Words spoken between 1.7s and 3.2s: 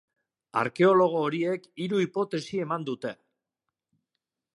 hiru hipotesi eman dute.